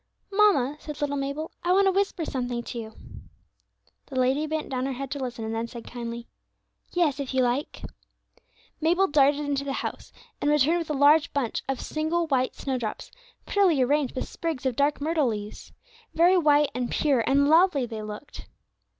[0.31, 2.93] "Mamma," said little Mabel, "I want to whisper something to you."
[4.07, 6.25] The lady bent down her head to listen, and then said kindly,
[6.91, 7.83] "Yes, if you like."
[8.81, 10.11] Mabel darted into the house,
[10.41, 13.11] and returned with a large bunch of single white snowdrops,
[13.45, 15.71] prettily arranged with sprigs of dark myrtle leaves.
[16.15, 18.47] Very white, and pure, and lovely they looked.